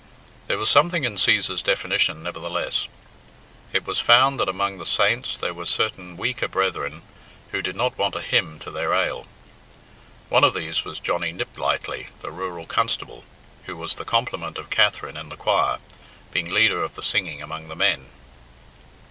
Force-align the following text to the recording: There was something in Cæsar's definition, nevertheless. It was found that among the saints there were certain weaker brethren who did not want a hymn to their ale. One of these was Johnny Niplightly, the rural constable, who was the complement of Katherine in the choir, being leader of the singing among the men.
There 0.47 0.57
was 0.57 0.71
something 0.71 1.03
in 1.03 1.17
Cæsar's 1.17 1.61
definition, 1.61 2.23
nevertheless. 2.23 2.87
It 3.71 3.85
was 3.85 3.99
found 3.99 4.39
that 4.39 4.49
among 4.49 4.79
the 4.79 4.83
saints 4.87 5.37
there 5.37 5.53
were 5.53 5.67
certain 5.67 6.17
weaker 6.17 6.47
brethren 6.47 7.03
who 7.51 7.61
did 7.61 7.75
not 7.75 7.99
want 7.99 8.15
a 8.15 8.21
hymn 8.23 8.57
to 8.61 8.71
their 8.71 8.95
ale. 8.95 9.27
One 10.27 10.43
of 10.43 10.55
these 10.55 10.83
was 10.83 10.97
Johnny 10.99 11.31
Niplightly, 11.31 12.07
the 12.21 12.31
rural 12.31 12.65
constable, 12.65 13.25
who 13.65 13.77
was 13.77 13.93
the 13.93 14.03
complement 14.03 14.57
of 14.57 14.71
Katherine 14.71 15.17
in 15.17 15.29
the 15.29 15.37
choir, 15.37 15.77
being 16.33 16.49
leader 16.49 16.81
of 16.83 16.95
the 16.95 17.03
singing 17.03 17.43
among 17.43 17.67
the 17.67 17.75
men. 17.75 18.07